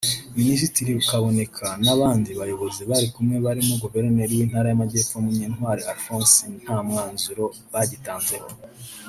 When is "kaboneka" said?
1.09-1.67